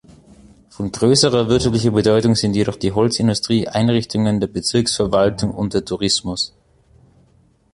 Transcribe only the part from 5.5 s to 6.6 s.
und der Tourismus.